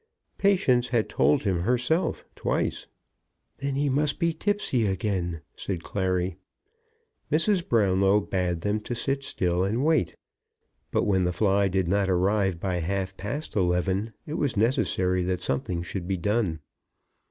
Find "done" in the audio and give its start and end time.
16.17-16.61